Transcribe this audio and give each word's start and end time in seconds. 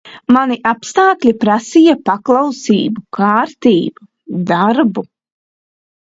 Mani 0.35 0.55
apstākļi 0.67 1.33
prasīja 1.41 1.93
paklausību, 2.09 3.03
kārtību, 3.17 4.07
darbu. 4.53 5.05